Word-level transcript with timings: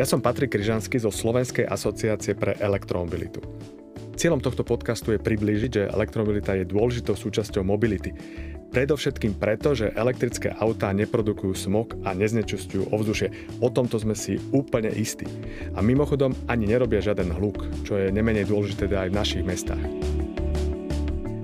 Ja 0.00 0.08
som 0.08 0.24
Patrik 0.24 0.56
Kryžanský 0.56 0.96
zo 0.96 1.12
Slovenskej 1.12 1.68
asociácie 1.68 2.32
pre 2.32 2.56
elektromobilitu. 2.56 3.44
Cieľom 4.16 4.40
tohto 4.40 4.64
podcastu 4.64 5.12
je 5.12 5.20
priblížiť, 5.20 5.70
že 5.76 5.92
elektromobilita 5.92 6.56
je 6.56 6.64
dôležitou 6.64 7.12
súčasťou 7.12 7.60
mobility. 7.60 8.16
Predovšetkým 8.72 9.36
preto, 9.36 9.76
že 9.76 9.92
elektrické 9.92 10.56
autá 10.56 10.88
neprodukujú 10.96 11.52
smog 11.52 12.00
a 12.08 12.16
neznečistujú 12.16 12.88
ovzdušie. 12.96 13.60
O 13.60 13.68
tomto 13.68 14.00
sme 14.00 14.16
si 14.16 14.40
úplne 14.56 14.88
istí. 14.88 15.28
A 15.76 15.84
mimochodom 15.84 16.32
ani 16.48 16.64
nerobia 16.64 17.04
žiaden 17.04 17.36
hluk, 17.36 17.68
čo 17.84 18.00
je 18.00 18.08
nemenej 18.08 18.48
dôležité 18.48 18.88
aj 18.88 19.12
v 19.12 19.18
našich 19.20 19.44
mestách. 19.44 19.84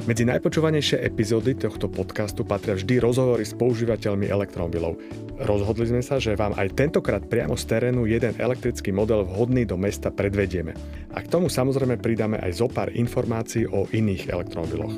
Medzi 0.07 0.23
najpočúvanejšie 0.23 1.03
epizódy 1.03 1.59
tohto 1.59 1.91
podcastu 1.91 2.47
patria 2.47 2.79
vždy 2.79 3.03
rozhovory 3.03 3.43
s 3.43 3.59
používateľmi 3.59 4.31
elektromobilov. 4.31 5.03
Rozhodli 5.43 5.91
sme 5.91 5.99
sa, 5.99 6.23
že 6.23 6.39
vám 6.39 6.55
aj 6.55 6.79
tentokrát 6.79 7.27
priamo 7.27 7.59
z 7.59 7.67
terénu 7.67 8.07
jeden 8.07 8.39
elektrický 8.39 8.95
model 8.95 9.27
vhodný 9.27 9.67
do 9.67 9.75
mesta 9.75 10.15
predvedieme. 10.15 10.79
A 11.11 11.19
k 11.19 11.27
tomu 11.27 11.51
samozrejme 11.51 11.99
pridáme 11.99 12.39
aj 12.39 12.55
zo 12.55 12.71
pár 12.71 12.95
informácií 12.95 13.67
o 13.67 13.91
iných 13.91 14.31
elektromobiloch. 14.31 14.95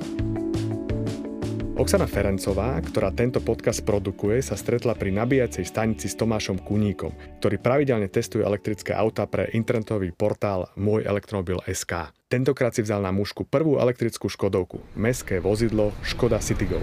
Oksana 1.80 2.04
Ferencová, 2.04 2.76
ktorá 2.76 3.08
tento 3.08 3.40
podcast 3.40 3.80
produkuje, 3.88 4.44
sa 4.44 4.60
stretla 4.60 4.92
pri 4.92 5.08
nabíjacej 5.08 5.64
stanici 5.64 6.12
s 6.12 6.20
Tomášom 6.20 6.60
Kuníkom, 6.60 7.40
ktorý 7.40 7.56
pravidelne 7.56 8.12
testuje 8.12 8.44
elektrické 8.44 8.92
auta 8.92 9.24
pre 9.24 9.48
internetový 9.56 10.12
portál 10.12 10.68
Môj 10.76 11.08
elektromobil 11.08 11.64
SK. 11.64 12.17
Tentokrát 12.28 12.76
si 12.76 12.84
vzal 12.84 13.00
na 13.00 13.08
mužku 13.08 13.40
prvú 13.48 13.80
elektrickú 13.80 14.28
Škodovku, 14.28 14.84
mestské 14.92 15.40
vozidlo 15.40 15.96
Škoda 16.04 16.36
Citigo. 16.44 16.76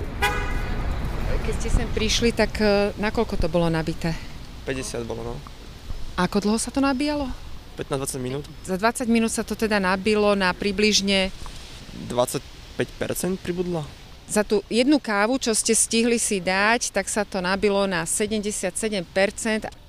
Keď 1.45 1.53
ste 1.61 1.69
sem 1.69 1.85
prišli, 1.93 2.33
tak 2.33 2.57
e, 2.57 2.89
nakoľko 2.97 3.37
to 3.37 3.45
bolo 3.45 3.69
nabité? 3.69 4.17
50 4.65 5.05
bolo, 5.05 5.21
no. 5.21 5.37
Ako 6.17 6.41
dlho 6.41 6.57
sa 6.57 6.73
to 6.73 6.81
nabíjalo? 6.81 7.29
15-20 7.77 8.25
minút. 8.25 8.49
Za 8.65 8.81
20 8.81 9.05
minút 9.05 9.29
sa 9.29 9.45
to 9.45 9.53
teda 9.53 9.77
nabilo 9.77 10.33
na 10.33 10.49
približne 10.49 11.29
25% 12.09 12.41
pribudlo. 13.37 13.85
Za 14.25 14.41
tú 14.41 14.65
jednu 14.67 14.97
kávu, 14.97 15.37
čo 15.37 15.53
ste 15.53 15.77
stihli 15.77 16.17
si 16.17 16.41
dať, 16.41 16.89
tak 16.91 17.05
sa 17.05 17.21
to 17.21 17.39
nabilo 17.39 17.85
na 17.85 18.03
77%. 18.03 19.05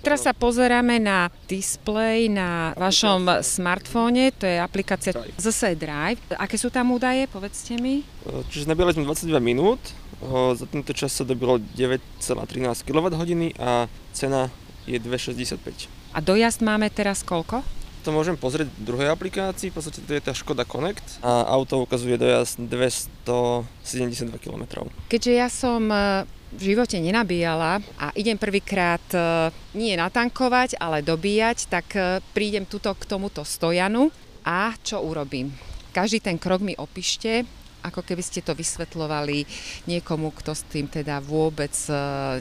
Teraz 0.05 0.23
sa 0.23 0.33
pozeráme 0.37 1.01
na 1.03 1.33
displej 1.51 2.31
na 2.31 2.77
vašom 2.79 3.43
smartfóne, 3.43 4.31
to 4.37 4.47
je 4.47 4.61
aplikácia 4.61 5.11
ZSE 5.41 5.75
Drive. 5.75 6.21
Aké 6.37 6.55
sú 6.61 6.71
tam 6.71 6.95
údaje, 6.95 7.27
povedzte 7.27 7.75
mi? 7.81 8.07
E, 8.23 8.45
Čiže 8.53 8.71
nabíjali 8.71 8.95
sme 8.95 9.05
22 9.09 9.41
minút, 9.43 9.81
o, 10.23 10.55
za 10.55 10.69
tento 10.71 10.95
čas 10.95 11.11
sa 11.11 11.27
dobilo 11.27 11.59
9,13 11.59 12.87
kWh 12.87 13.23
a 13.59 13.91
cena 14.15 14.53
je 14.87 15.01
2,65. 15.03 15.91
A 16.15 16.19
dojazd 16.23 16.63
máme 16.63 16.87
teraz 16.89 17.27
koľko? 17.27 17.67
To 18.07 18.15
môžem 18.15 18.39
pozrieť 18.39 18.71
v 18.71 18.87
druhej 18.87 19.11
aplikácii, 19.11 19.75
v 19.75 19.83
podstate 19.83 19.99
to 19.99 20.15
je 20.15 20.23
tá 20.23 20.31
Škoda 20.31 20.63
Connect 20.63 21.19
a 21.27 21.43
auto 21.51 21.83
ukazuje 21.83 22.15
dojazd 22.15 22.63
272 22.71 24.31
km. 24.39 24.87
Keďže 25.11 25.33
ja 25.35 25.51
som 25.51 25.91
e, 25.91 26.23
v 26.55 26.63
živote 26.63 27.03
nenabíjala 27.03 27.83
a 27.99 28.15
idem 28.15 28.39
prvýkrát 28.39 29.03
e, 29.11 29.51
nie 29.75 29.99
natankovať, 29.99 30.79
ale 30.79 31.03
dobíjať, 31.03 31.67
tak 31.67 31.87
e, 31.99 32.23
prídem 32.31 32.63
tuto 32.63 32.95
k 32.95 33.11
tomuto 33.11 33.43
stojanu 33.43 34.15
a 34.47 34.71
čo 34.87 35.03
urobím? 35.03 35.51
Každý 35.91 36.23
ten 36.23 36.39
krok 36.39 36.63
mi 36.63 36.79
opíšte, 36.79 37.43
ako 37.87 38.03
keby 38.03 38.23
ste 38.23 38.43
to 38.43 38.53
vysvetľovali 38.53 39.47
niekomu, 39.87 40.35
kto 40.35 40.53
s 40.53 40.63
tým 40.67 40.91
teda 40.91 41.23
vôbec 41.23 41.73
e, 41.87 41.93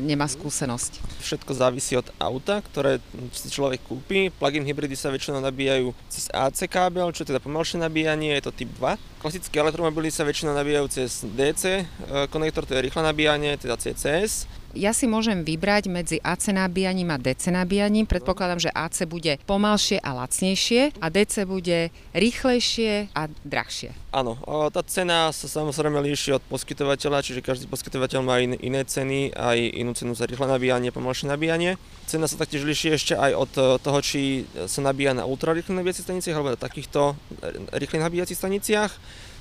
nemá 0.02 0.26
skúsenosť. 0.26 1.22
Všetko 1.22 1.52
závisí 1.54 1.94
od 1.94 2.10
auta, 2.18 2.60
ktoré 2.60 2.98
si 3.32 3.54
človek 3.54 3.86
kúpi. 3.86 4.34
Plug-in 4.34 4.66
hybridy 4.66 4.98
sa 4.98 5.14
väčšinou 5.14 5.40
nabíjajú 5.40 5.94
cez 6.10 6.28
AC 6.34 6.66
kábel, 6.66 7.14
čo 7.14 7.22
je 7.22 7.30
teda 7.32 7.42
pomalšie 7.42 7.78
nabíjanie, 7.78 8.34
je 8.42 8.50
to 8.50 8.54
typ 8.54 8.70
2. 8.82 9.15
Klasické 9.26 9.58
elektromobily 9.58 10.14
sa 10.14 10.22
väčšinou 10.22 10.54
nabíjajú 10.54 10.86
cez 10.86 11.26
DC 11.26 11.82
e, 11.82 11.84
konektor, 12.30 12.62
to 12.62 12.78
je 12.78 12.86
rýchle 12.86 13.02
nabíjanie, 13.02 13.58
teda 13.58 13.74
CCS. 13.74 14.46
Ja 14.76 14.92
si 14.92 15.08
môžem 15.08 15.48
vybrať 15.48 15.88
medzi 15.88 16.18
AC 16.20 16.52
nabíjaním 16.52 17.08
a 17.08 17.16
DC 17.16 17.48
nabíjaním. 17.48 18.04
Predpokladám, 18.04 18.60
že 18.60 18.76
AC 18.76 19.08
bude 19.08 19.40
pomalšie 19.48 20.04
a 20.04 20.12
lacnejšie 20.12 21.00
a 21.00 21.08
DC 21.08 21.48
bude 21.48 21.96
rýchlejšie 22.12 23.16
a 23.16 23.32
drahšie. 23.48 23.96
Áno, 24.12 24.36
tá 24.76 24.84
cena 24.84 25.32
sa 25.32 25.48
samozrejme 25.48 25.96
líši 26.04 26.36
od 26.36 26.44
poskytovateľa, 26.52 27.24
čiže 27.24 27.40
každý 27.40 27.72
poskytovateľ 27.72 28.20
má 28.20 28.44
in, 28.44 28.60
iné 28.60 28.84
ceny, 28.84 29.32
aj 29.32 29.58
inú 29.80 29.96
cenu 29.96 30.12
za 30.12 30.28
rýchle 30.28 30.44
nabíjanie, 30.44 30.92
pomalšie 30.92 31.32
nabíjanie. 31.32 31.80
Cena 32.04 32.28
sa 32.28 32.36
taktiež 32.36 32.68
líši 32.68 33.00
ešte 33.00 33.14
aj 33.16 33.32
od 33.32 33.52
e, 33.56 33.62
toho, 33.80 34.00
či 34.04 34.44
sa 34.68 34.84
nabíja 34.84 35.16
na 35.16 35.24
ultrarýchlych 35.24 35.72
nabíjacích 35.72 36.04
staniciach 36.04 36.36
alebo 36.36 36.52
na 36.52 36.60
takýchto 36.60 37.16
e, 37.40 37.80
rýchlych 37.80 38.04
nabíjacích 38.04 38.38
staniciach. 38.44 38.92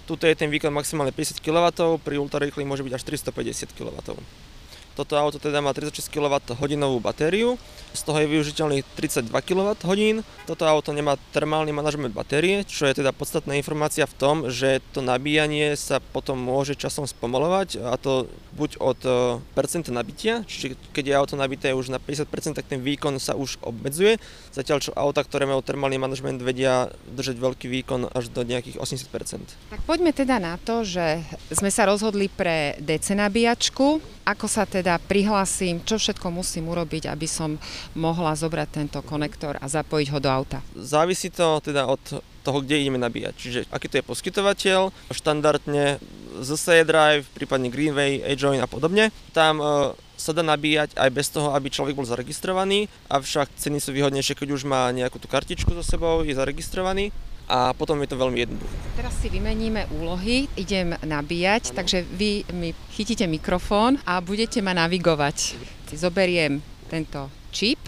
Tuto 0.04 0.28
je 0.28 0.37
ten 0.37 0.53
výkon 0.53 0.69
maximálne 0.69 1.16
50 1.16 1.41
kW, 1.41 1.97
pri 2.00 2.20
ultrarýchlych 2.20 2.69
môže 2.69 2.84
byť 2.84 2.92
až 2.92 3.03
350 3.09 3.72
kW. 3.72 3.97
Toto 4.94 5.19
auto 5.19 5.43
teda 5.43 5.59
má 5.59 5.75
36 5.75 6.06
kWh 6.06 7.03
batériu, 7.03 7.59
z 7.94 8.00
toho 8.03 8.19
je 8.19 8.27
využiteľných 8.27 8.82
32 8.99 9.31
kWh. 9.31 10.22
Toto 10.50 10.62
auto 10.66 10.91
nemá 10.91 11.15
termálny 11.31 11.71
manažment 11.71 12.10
batérie, 12.10 12.66
čo 12.66 12.91
je 12.91 12.99
teda 12.99 13.15
podstatná 13.15 13.55
informácia 13.55 14.06
v 14.06 14.15
tom, 14.19 14.37
že 14.50 14.82
to 14.91 14.99
nabíjanie 15.03 15.78
sa 15.78 16.03
potom 16.03 16.34
môže 16.38 16.75
časom 16.75 17.06
spomalovať 17.06 17.78
a 17.78 17.94
to 17.99 18.27
buď 18.55 18.71
od 18.78 19.00
e, 19.03 19.10
percenta 19.55 19.91
nabitia, 19.91 20.47
čiže 20.47 20.78
keď 20.94 21.05
je 21.11 21.15
auto 21.15 21.34
nabité 21.34 21.75
už 21.75 21.91
na 21.91 21.99
50%, 21.99 22.55
tak 22.55 22.66
ten 22.66 22.82
výkon 22.82 23.19
sa 23.19 23.34
už 23.34 23.62
obmedzuje, 23.62 24.19
zatiaľ 24.50 24.78
čo 24.82 24.91
auta, 24.94 25.22
ktoré 25.22 25.47
majú 25.47 25.62
termálny 25.62 25.99
manažment, 25.99 26.38
vedia 26.43 26.91
držať 27.15 27.38
veľký 27.38 27.66
výkon 27.66 28.11
až 28.15 28.31
do 28.31 28.47
nejakých 28.47 28.78
80%. 28.78 29.75
Tak 29.75 29.82
poďme 29.87 30.15
teda 30.15 30.38
na 30.38 30.55
to, 30.59 30.87
že 30.87 31.22
sme 31.50 31.71
sa 31.71 31.87
rozhodli 31.87 32.31
pre 32.31 32.78
DC 32.82 33.15
nabíjačku. 33.15 34.03
Ako 34.25 34.49
sa 34.49 34.65
teda 34.65 34.84
prihlasím, 35.00 35.81
čo 35.83 35.97
všetko 35.97 36.28
musím 36.28 36.69
urobiť, 36.69 37.09
aby 37.09 37.25
som 37.25 37.56
mohla 37.97 38.37
zobrať 38.37 38.69
tento 38.69 39.00
konektor 39.00 39.56
a 39.56 39.67
zapojiť 39.67 40.09
ho 40.12 40.19
do 40.21 40.31
auta? 40.31 40.59
Závisí 40.77 41.33
to 41.33 41.65
teda 41.65 41.89
od 41.89 42.00
toho, 42.45 42.59
kde 42.61 42.84
ideme 42.84 43.00
nabíjať. 43.00 43.34
Čiže 43.41 43.61
aký 43.73 43.89
to 43.89 43.99
je 43.99 44.05
poskytovateľ, 44.05 44.93
štandardne 45.09 45.97
ZSE 46.44 46.84
Drive, 46.84 47.25
prípadne 47.33 47.73
Greenway, 47.73 48.21
A-Join 48.21 48.61
a 48.61 48.69
podobne. 48.69 49.09
Tam 49.33 49.62
e, 49.62 49.97
sa 50.21 50.37
dá 50.37 50.44
nabíjať 50.44 50.93
aj 50.99 51.11
bez 51.11 51.33
toho, 51.33 51.56
aby 51.56 51.73
človek 51.73 51.97
bol 51.97 52.05
zaregistrovaný, 52.05 52.87
avšak 53.09 53.49
ceny 53.56 53.81
sú 53.81 53.97
výhodnejšie, 53.97 54.37
keď 54.37 54.49
už 54.53 54.69
má 54.69 54.93
nejakú 54.93 55.17
tú 55.17 55.27
kartičku 55.27 55.73
so 55.73 55.83
sebou, 55.83 56.21
je 56.21 56.37
zaregistrovaný 56.37 57.11
a 57.49 57.77
potom 57.77 58.00
je 58.00 58.09
to 58.09 58.16
veľmi 58.16 58.38
jednoduché. 58.41 58.77
Teraz 58.97 59.15
si 59.21 59.28
vymeníme 59.28 59.88
úlohy, 59.93 60.49
idem 60.56 60.97
nabíjať, 61.00 61.77
takže 61.77 62.05
vy 62.05 62.49
mi 62.56 62.72
chytíte 62.97 63.28
mikrofón 63.28 64.00
a 64.09 64.21
budete 64.25 64.65
ma 64.65 64.72
navigovať. 64.72 65.59
Zoberiem 65.94 66.59
tento 66.91 67.31
čip, 67.55 67.78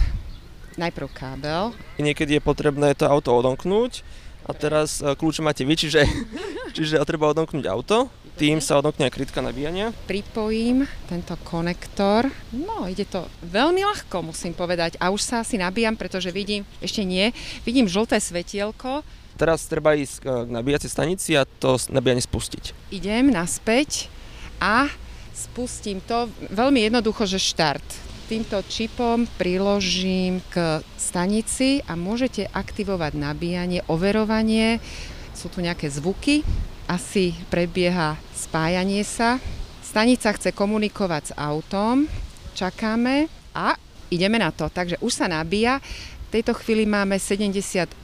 najprv 0.78 1.08
kábel, 1.10 1.74
Niekedy 1.98 2.38
je 2.38 2.42
potrebné 2.44 2.94
to 2.94 3.08
auto 3.10 3.34
odomknúť 3.34 4.06
a 4.46 4.54
teraz 4.54 5.02
e, 5.02 5.10
kľúče 5.10 5.42
máte 5.42 5.66
vy, 5.66 5.74
čiže, 5.74 6.06
čiže 6.76 7.02
treba 7.02 7.34
odomknúť 7.34 7.66
auto. 7.66 8.06
Tým 8.36 8.60
sa 8.60 8.76
odomkne 8.76 9.08
aj 9.08 9.16
krytka 9.16 9.40
nabíjania. 9.40 9.96
pripojím 10.04 10.84
tento 11.08 11.32
konektor. 11.40 12.28
No, 12.52 12.84
ide 12.84 13.08
to 13.08 13.24
veľmi 13.40 13.80
ľahko, 13.80 14.28
musím 14.28 14.52
povedať. 14.52 15.00
A 15.00 15.08
už 15.08 15.24
sa 15.24 15.40
asi 15.40 15.56
nabíjam, 15.56 15.96
pretože 15.96 16.28
vidím, 16.28 16.68
ešte 16.84 17.00
nie, 17.00 17.32
vidím 17.64 17.88
žlté 17.88 18.20
svetielko. 18.20 19.00
Teraz 19.36 19.68
treba 19.68 19.92
ísť 19.92 20.24
e, 20.24 20.48
k 20.48 20.50
nabíjacej 20.50 20.90
stanici 20.90 21.30
a 21.36 21.44
to 21.44 21.76
nabíjanie 21.92 22.24
spustiť. 22.24 22.92
Idem 22.92 23.28
naspäť 23.28 24.08
a 24.56 24.88
spustím 25.36 26.00
to. 26.00 26.32
Veľmi 26.48 26.88
jednoducho, 26.88 27.28
že 27.28 27.36
štart. 27.36 27.84
Týmto 28.26 28.58
čipom 28.66 29.28
priložím 29.38 30.42
k 30.50 30.82
stanici 30.98 31.78
a 31.86 31.94
môžete 31.94 32.50
aktivovať 32.50 33.14
nabíjanie, 33.14 33.86
overovanie. 33.86 34.82
Sú 35.30 35.46
tu 35.46 35.62
nejaké 35.62 35.86
zvuky, 35.92 36.42
asi 36.90 37.36
prebieha 37.52 38.18
spájanie 38.34 39.06
sa. 39.06 39.38
Stanica 39.84 40.34
chce 40.34 40.50
komunikovať 40.50 41.22
s 41.30 41.32
autom, 41.38 42.10
čakáme 42.58 43.30
a 43.54 43.78
ideme 44.10 44.42
na 44.42 44.50
to. 44.50 44.66
Takže 44.66 44.98
už 44.98 45.12
sa 45.12 45.30
nabíja. 45.30 45.78
V 46.26 46.34
tejto 46.34 46.58
chvíli 46.58 46.90
máme 46.90 47.22
78%. 47.22 48.02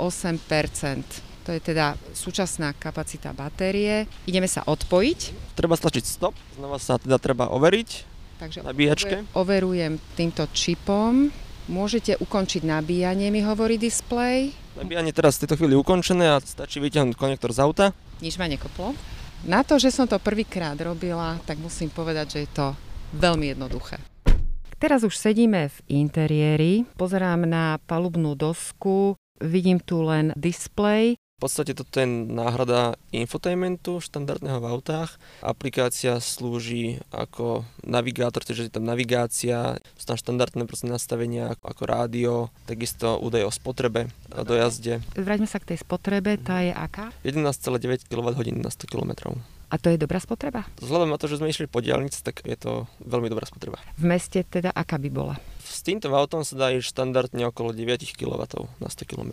To 1.42 1.50
je 1.50 1.58
teda 1.58 1.98
súčasná 2.14 2.70
kapacita 2.70 3.34
batérie. 3.34 4.06
Ideme 4.30 4.46
sa 4.46 4.62
odpojiť. 4.62 5.50
Treba 5.58 5.74
stlačiť 5.74 6.04
stop, 6.06 6.38
znova 6.54 6.78
sa 6.78 7.02
teda 7.02 7.18
treba 7.18 7.50
overiť. 7.50 7.90
Takže 8.38 8.62
Nabíjačke. 8.62 9.26
overujem 9.34 9.98
týmto 10.14 10.46
čipom. 10.54 11.34
Môžete 11.66 12.18
ukončiť 12.18 12.62
nabíjanie, 12.62 13.34
mi 13.34 13.42
hovorí 13.42 13.74
displej. 13.74 14.54
Nabíjanie 14.78 15.10
teraz 15.10 15.38
v 15.38 15.46
tejto 15.46 15.58
chvíli 15.58 15.74
ukončené 15.74 16.38
a 16.38 16.42
stačí 16.42 16.78
vyťahnuť 16.78 17.18
konektor 17.18 17.50
z 17.50 17.58
auta. 17.58 17.86
Nič 18.22 18.38
ma 18.38 18.46
nekoplo. 18.46 18.94
Na 19.42 19.66
to, 19.66 19.82
že 19.82 19.90
som 19.90 20.06
to 20.06 20.22
prvýkrát 20.22 20.78
robila, 20.78 21.42
tak 21.42 21.58
musím 21.58 21.90
povedať, 21.90 22.38
že 22.38 22.38
je 22.46 22.50
to 22.54 22.66
veľmi 23.18 23.50
jednoduché. 23.50 24.11
Teraz 24.82 25.06
už 25.06 25.14
sedíme 25.14 25.70
v 25.70 25.78
interiéri, 26.02 26.82
pozerám 26.98 27.46
na 27.46 27.78
palubnú 27.86 28.34
dosku, 28.34 29.14
vidím 29.38 29.78
tu 29.78 30.02
len 30.02 30.34
displej, 30.34 31.14
V 31.38 31.50
podstate 31.50 31.74
toto 31.74 31.98
je 31.98 32.06
náhrada 32.06 32.94
infotainmentu 33.10 33.98
štandardného 33.98 34.62
v 34.62 34.66
autách. 34.74 35.18
Aplikácia 35.42 36.18
slúži 36.22 37.02
ako 37.10 37.66
navigátor, 37.82 38.46
takže 38.46 38.70
je 38.70 38.74
tam 38.74 38.86
navigácia, 38.86 39.78
sú 39.98 40.04
tam 40.06 40.18
štandardné 40.18 40.66
nastavenia 40.86 41.54
ako 41.58 41.82
rádio, 41.82 42.32
takisto 42.66 43.18
údaje 43.18 43.42
o 43.42 43.50
spotrebe 43.50 44.10
a 44.30 44.46
dojazde. 44.46 45.02
Vráťme 45.18 45.50
sa 45.50 45.58
k 45.58 45.74
tej 45.74 45.82
spotrebe, 45.82 46.38
tá 46.38 46.62
je 46.62 46.70
aká? 46.70 47.10
11,9 47.22 48.06
kWh 48.06 48.38
na 48.58 48.70
100 48.70 48.86
km. 48.86 49.34
A 49.72 49.80
to 49.80 49.88
je 49.88 49.96
dobrá 49.96 50.20
spotreba? 50.20 50.68
Vzhľadom 50.84 51.08
na 51.08 51.16
to, 51.16 51.32
že 51.32 51.40
sme 51.40 51.48
išli 51.48 51.64
po 51.64 51.80
diálnici, 51.80 52.20
tak 52.20 52.44
je 52.44 52.60
to 52.60 52.84
veľmi 53.08 53.32
dobrá 53.32 53.48
spotreba. 53.48 53.80
V 53.96 54.04
meste 54.04 54.44
teda 54.44 54.68
aká 54.68 55.00
by 55.00 55.08
bola? 55.08 55.40
S 55.64 55.80
týmto 55.80 56.12
autom 56.12 56.44
sa 56.44 56.60
dá 56.60 56.68
ísť 56.68 56.92
štandardne 56.92 57.48
okolo 57.48 57.72
9 57.72 58.04
kW 58.12 58.44
na 58.76 58.88
100 58.92 59.08
km. 59.08 59.32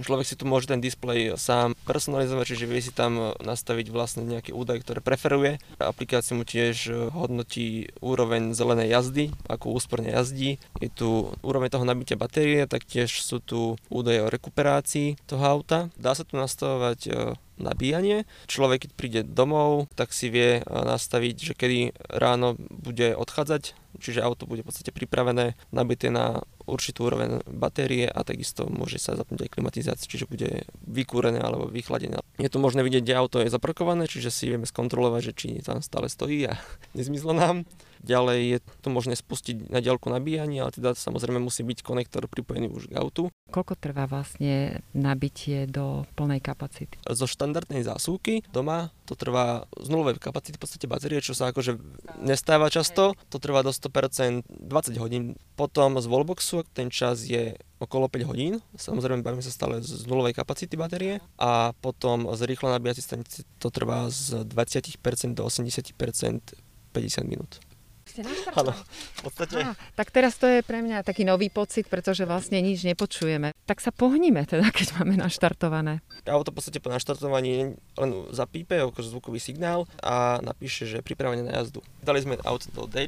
Človek 0.00 0.24
si 0.24 0.38
tu 0.38 0.48
môže 0.48 0.70
ten 0.70 0.80
displej 0.80 1.36
sám 1.36 1.76
personalizovať, 1.84 2.54
čiže 2.54 2.64
vie 2.64 2.80
si 2.80 2.94
tam 2.94 3.36
nastaviť 3.44 3.92
vlastne 3.92 4.24
nejaký 4.24 4.56
údaj, 4.56 4.80
ktoré 4.80 5.04
preferuje. 5.04 5.60
Aplikácia 5.76 6.32
mu 6.32 6.48
tiež 6.48 7.10
hodnotí 7.12 7.92
úroveň 8.00 8.56
zelenej 8.56 8.88
jazdy, 8.88 9.24
ako 9.50 9.76
úsporne 9.76 10.08
jazdí. 10.08 10.56
Je 10.80 10.88
tu 10.88 11.34
úroveň 11.44 11.68
toho 11.68 11.84
nabitia 11.84 12.16
batérie, 12.16 12.64
taktiež 12.64 13.20
sú 13.20 13.42
tu 13.42 13.76
údaje 13.92 14.24
o 14.24 14.32
rekuperácii 14.32 15.20
toho 15.28 15.44
auta. 15.44 15.92
Dá 16.00 16.16
sa 16.16 16.24
tu 16.24 16.40
nastavovať 16.40 16.98
e, 17.04 17.12
nabíjanie. 17.58 18.24
Človek, 18.46 18.88
keď 18.88 18.90
príde 18.94 19.20
domov, 19.26 19.90
tak 19.94 20.14
si 20.14 20.30
vie 20.30 20.58
e, 20.58 20.62
nastaviť, 20.64 21.36
že 21.36 21.52
kedy 21.54 21.78
ráno 22.10 22.54
bude 22.58 23.14
odchádzať, 23.14 23.74
čiže 23.98 24.24
auto 24.24 24.46
bude 24.46 24.62
v 24.62 24.68
podstate 24.70 24.94
pripravené, 24.94 25.58
nabité 25.74 26.08
na 26.08 26.42
určitú 26.68 27.08
úroveň 27.08 27.40
batérie 27.48 28.06
a 28.06 28.20
takisto 28.22 28.68
môže 28.68 29.00
sa 29.00 29.16
zapnúť 29.16 29.48
aj 29.48 29.52
klimatizácia, 29.56 30.06
čiže 30.06 30.28
bude 30.28 30.68
vykúrené 30.84 31.40
alebo 31.40 31.66
vychladené. 31.72 32.20
Je 32.36 32.52
tu 32.52 32.60
možné 32.60 32.84
vidieť, 32.84 33.02
kde 33.02 33.18
auto 33.18 33.36
je 33.40 33.50
zaparkované, 33.50 34.04
čiže 34.06 34.28
si 34.28 34.52
vieme 34.52 34.68
skontrolovať, 34.68 35.32
že 35.32 35.32
či 35.32 35.46
tam 35.64 35.80
stále 35.80 36.12
stojí 36.12 36.46
a 36.46 36.60
nezmizlo 36.98 37.32
nám. 37.32 37.64
Ďalej 37.98 38.40
je 38.46 38.58
to 38.78 38.88
možné 38.94 39.18
spustiť 39.18 39.74
na 39.74 39.82
diaľku 39.82 40.06
nabíjanie, 40.06 40.62
ale 40.62 40.70
teda 40.70 40.94
samozrejme 40.94 41.42
musí 41.42 41.66
byť 41.66 41.82
konektor 41.82 42.30
pripojený 42.30 42.70
už 42.70 42.94
k 42.94 42.98
autu. 42.98 43.26
Koľko 43.50 43.74
trvá 43.74 44.06
vlastne 44.06 44.84
nabitie 44.94 45.66
do 45.66 46.06
plnej 46.14 46.38
kapacity? 46.38 46.94
Zo 47.10 47.26
štandardnej 47.26 47.82
zásuvky 47.82 48.46
doma 48.54 48.94
to 49.08 49.16
trvá 49.16 49.64
z 49.80 49.88
nulovej 49.88 50.20
kapacity 50.20 50.60
v 50.60 50.62
podstate 50.62 50.86
batérie, 50.86 51.24
čo 51.24 51.32
sa 51.32 51.48
akože 51.48 51.80
nestáva 52.20 52.68
často, 52.68 53.16
to 53.32 53.40
trvá 53.40 53.64
do 53.64 53.72
100% 53.72 54.44
20 54.46 55.02
hodín. 55.02 55.40
Potom 55.56 55.96
z 55.96 56.06
wallboxu 56.06 56.57
ten 56.64 56.88
čas 56.88 57.26
je 57.26 57.54
okolo 57.78 58.10
5 58.10 58.30
hodín, 58.30 58.58
samozrejme 58.74 59.22
bavíme 59.22 59.44
sa 59.44 59.54
stále 59.54 59.78
z 59.78 60.02
nulovej 60.10 60.34
kapacity 60.34 60.74
batérie 60.74 61.22
a 61.38 61.70
potom 61.78 62.26
z 62.34 62.40
rýchlo 62.46 62.74
nabíjacej 62.74 63.04
stanice 63.04 63.46
to 63.62 63.70
trvá 63.70 64.10
z 64.10 64.42
20% 64.42 65.38
do 65.38 65.46
80% 65.46 65.94
50 66.92 67.22
minút. 67.30 67.62
Áno, 68.56 68.74
v 68.74 69.20
podstate. 69.22 69.62
Á, 69.62 69.78
tak 69.94 70.10
teraz 70.10 70.34
to 70.40 70.48
je 70.48 70.64
pre 70.66 70.82
mňa 70.82 71.06
taký 71.06 71.22
nový 71.22 71.52
pocit, 71.52 71.86
pretože 71.86 72.26
vlastne 72.26 72.58
nič 72.58 72.82
nepočujeme. 72.82 73.54
Tak 73.68 73.78
sa 73.78 73.94
pohníme 73.94 74.42
teda, 74.48 74.66
keď 74.74 74.98
máme 74.98 75.14
naštartované. 75.14 76.02
Auto 76.26 76.50
v 76.50 76.56
podstate 76.58 76.82
po 76.82 76.90
naštartovaní 76.90 77.78
len 77.78 78.10
zapípe 78.34 78.74
ako 78.74 79.04
zvukový 79.04 79.38
signál 79.38 79.86
a 80.02 80.42
napíše, 80.42 80.88
že 80.88 80.98
je 80.98 81.06
pripravené 81.06 81.46
na 81.46 81.62
jazdu. 81.62 81.84
Dali 82.02 82.18
sme 82.24 82.40
auto 82.42 82.66
do 82.74 82.90
D. 82.90 83.06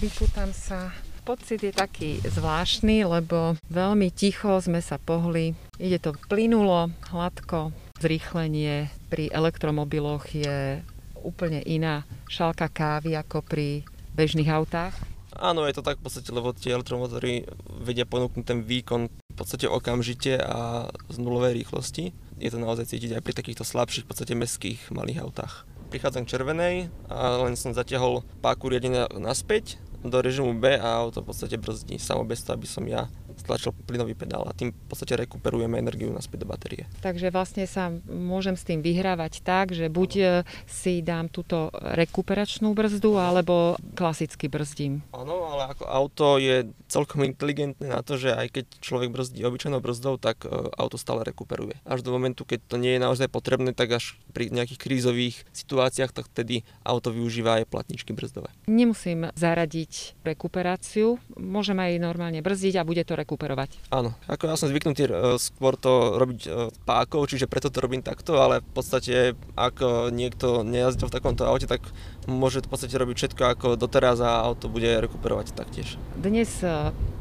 Vypútam 0.00 0.50
sa. 0.56 0.94
Pocit 1.26 1.58
je 1.58 1.74
taký 1.74 2.22
zvláštny, 2.22 3.02
lebo 3.02 3.58
veľmi 3.66 4.14
ticho 4.14 4.62
sme 4.62 4.78
sa 4.78 4.94
pohli. 4.94 5.58
Ide 5.74 5.98
to 5.98 6.14
plynulo, 6.30 6.94
hladko. 7.10 7.74
Zrýchlenie 7.98 8.94
pri 9.10 9.34
elektromobiloch 9.34 10.22
je 10.30 10.86
úplne 11.26 11.66
iná 11.66 12.06
šálka 12.30 12.70
kávy 12.70 13.18
ako 13.18 13.42
pri 13.42 13.82
bežných 14.14 14.46
autách? 14.46 14.94
Áno, 15.34 15.66
je 15.66 15.74
to 15.74 15.82
tak 15.82 15.98
v 15.98 16.06
podstate, 16.06 16.30
lebo 16.30 16.54
tie 16.54 16.78
elektromotory 16.78 17.42
vedia 17.82 18.06
ponúknuť 18.06 18.46
ten 18.46 18.62
výkon 18.62 19.10
v 19.10 19.34
podstate 19.34 19.66
okamžite 19.66 20.38
a 20.38 20.86
z 21.10 21.16
nulovej 21.18 21.58
rýchlosti. 21.58 22.14
Je 22.38 22.54
to 22.54 22.62
naozaj 22.62 22.86
cítiť 22.86 23.18
aj 23.18 23.22
pri 23.26 23.34
takýchto 23.34 23.66
slabších, 23.66 24.06
v 24.06 24.10
podstate 24.14 24.38
mestských 24.38 24.94
malých 24.94 25.26
autách. 25.26 25.66
Prichádzam 25.90 26.26
k 26.26 26.30
červenej 26.34 26.74
a 27.06 27.46
len 27.46 27.54
som 27.54 27.70
zatiahol 27.70 28.26
páku 28.42 28.70
riadenia 28.70 29.06
naspäť 29.14 29.78
do 30.08 30.18
režimu 30.22 30.54
B 30.56 30.78
a 30.78 30.88
auto 31.02 31.20
v 31.22 31.32
podstate 31.32 31.56
brzdí. 31.58 31.98
Samo 31.98 32.22
bez 32.22 32.42
toho, 32.42 32.54
aby 32.56 32.68
som 32.68 32.82
ja 32.86 33.10
stlačil 33.36 33.72
plynový 33.86 34.16
pedál 34.16 34.44
a 34.48 34.56
tým 34.56 34.72
v 34.72 34.86
podstate 34.88 35.14
rekuperujeme 35.16 35.78
energiu 35.78 36.10
naspäť 36.10 36.42
do 36.42 36.48
batérie. 36.50 36.84
Takže 37.04 37.30
vlastne 37.30 37.64
sa 37.68 37.92
môžem 38.08 38.56
s 38.56 38.64
tým 38.66 38.80
vyhrávať 38.80 39.44
tak, 39.44 39.76
že 39.76 39.86
buď 39.92 40.10
e, 40.16 40.24
si 40.66 41.04
dám 41.04 41.28
túto 41.28 41.70
rekuperačnú 41.72 42.72
brzdu, 42.72 43.20
alebo 43.20 43.76
klasicky 43.94 44.48
brzdím. 44.50 45.04
Áno, 45.12 45.52
ale 45.52 45.76
ako 45.76 45.84
auto 45.86 46.26
je 46.40 46.66
celkom 46.88 47.22
inteligentné 47.24 47.92
na 47.92 48.00
to, 48.00 48.16
že 48.16 48.32
aj 48.32 48.48
keď 48.52 48.64
človek 48.80 49.12
brzdí 49.12 49.44
obyčajnou 49.44 49.80
brzdou, 49.80 50.16
tak 50.16 50.44
e, 50.44 50.50
auto 50.76 50.96
stále 50.96 51.22
rekuperuje. 51.22 51.78
Až 51.84 52.02
do 52.02 52.10
momentu, 52.14 52.42
keď 52.48 52.60
to 52.66 52.76
nie 52.80 52.96
je 52.96 53.04
naozaj 53.04 53.28
potrebné, 53.28 53.76
tak 53.76 54.00
až 54.00 54.18
pri 54.32 54.48
nejakých 54.52 54.80
krízových 54.80 55.36
situáciách, 55.52 56.12
tak 56.12 56.28
vtedy 56.32 56.64
auto 56.82 57.12
využíva 57.12 57.62
aj 57.62 57.68
platničky 57.68 58.16
brzdové. 58.16 58.52
Nemusím 58.66 59.28
zaradiť 59.34 60.22
rekuperáciu, 60.22 61.18
môžem 61.36 61.76
aj 61.76 62.00
normálne 62.00 62.40
brzdiť 62.40 62.74
a 62.80 62.86
bude 62.86 63.02
to 63.02 63.18
rekuperovať. 63.26 63.90
Áno, 63.90 64.14
ako 64.30 64.46
ja 64.46 64.54
som 64.54 64.70
zvyknutý 64.70 65.10
e, 65.10 65.34
skôr 65.42 65.74
to 65.74 66.14
robiť 66.14 66.40
e, 66.46 66.50
pákou, 66.86 67.26
čiže 67.26 67.50
preto 67.50 67.74
to 67.74 67.82
robím 67.82 68.06
takto, 68.06 68.38
ale 68.38 68.62
v 68.62 68.70
podstate 68.70 69.34
ak 69.58 69.82
e, 69.82 70.14
niekto 70.14 70.62
nejazdil 70.62 71.10
v 71.10 71.16
takomto 71.18 71.42
aute, 71.42 71.66
tak 71.66 71.82
môže 72.30 72.62
v 72.62 72.70
podstate 72.70 72.94
robiť 72.94 73.16
všetko 73.18 73.42
ako 73.42 73.68
doteraz 73.74 74.22
a 74.22 74.46
auto 74.46 74.70
bude 74.70 74.86
rekuperovať 75.02 75.58
taktiež. 75.58 75.98
Dnes 76.14 76.62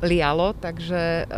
lialo, 0.02 0.54
takže 0.58 1.30